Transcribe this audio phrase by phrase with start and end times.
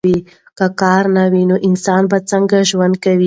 [0.57, 3.19] که کار نه وي نو انسان به څنګه ژوند کوي؟